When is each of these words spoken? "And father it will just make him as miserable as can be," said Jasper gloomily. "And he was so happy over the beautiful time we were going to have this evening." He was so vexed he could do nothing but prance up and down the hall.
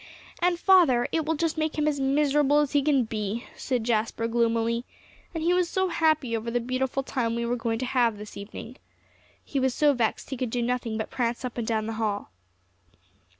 "And 0.41 0.57
father 0.57 1.07
it 1.11 1.27
will 1.27 1.35
just 1.35 1.59
make 1.59 1.77
him 1.77 1.87
as 1.87 1.99
miserable 1.99 2.57
as 2.57 2.71
can 2.71 3.03
be," 3.03 3.45
said 3.55 3.83
Jasper 3.83 4.27
gloomily. 4.27 4.83
"And 5.35 5.43
he 5.43 5.53
was 5.53 5.69
so 5.69 5.89
happy 5.89 6.35
over 6.35 6.49
the 6.49 6.59
beautiful 6.59 7.03
time 7.03 7.35
we 7.35 7.45
were 7.45 7.55
going 7.55 7.77
to 7.77 7.85
have 7.85 8.17
this 8.17 8.35
evening." 8.35 8.77
He 9.45 9.59
was 9.59 9.75
so 9.75 9.93
vexed 9.93 10.31
he 10.31 10.37
could 10.37 10.49
do 10.49 10.63
nothing 10.63 10.97
but 10.97 11.11
prance 11.11 11.45
up 11.45 11.55
and 11.55 11.67
down 11.67 11.85
the 11.85 11.93
hall. 12.01 12.31